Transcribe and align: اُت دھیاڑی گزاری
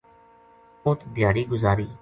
اُت 0.85 0.99
دھیاڑی 1.15 1.43
گزاری 1.51 1.87